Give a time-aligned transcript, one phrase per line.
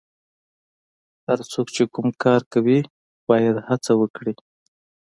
[1.27, 2.79] هر څوک چې کوم کار کوي
[3.27, 4.33] باید هڅه وکړي.